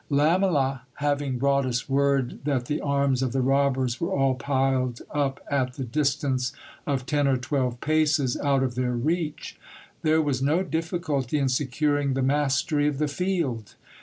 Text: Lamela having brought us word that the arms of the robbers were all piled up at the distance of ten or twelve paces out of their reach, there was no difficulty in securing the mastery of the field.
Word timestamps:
Lamela 0.09 0.81
having 0.95 1.37
brought 1.37 1.63
us 1.63 1.87
word 1.87 2.39
that 2.45 2.65
the 2.65 2.81
arms 2.81 3.21
of 3.21 3.33
the 3.33 3.41
robbers 3.43 4.01
were 4.01 4.11
all 4.11 4.33
piled 4.33 5.03
up 5.11 5.39
at 5.47 5.73
the 5.75 5.83
distance 5.83 6.53
of 6.87 7.05
ten 7.05 7.27
or 7.27 7.37
twelve 7.37 7.79
paces 7.81 8.35
out 8.37 8.63
of 8.63 8.73
their 8.73 8.93
reach, 8.93 9.59
there 10.01 10.19
was 10.19 10.41
no 10.41 10.63
difficulty 10.63 11.37
in 11.37 11.49
securing 11.49 12.15
the 12.15 12.23
mastery 12.23 12.87
of 12.87 12.97
the 12.97 13.07
field. 13.07 13.75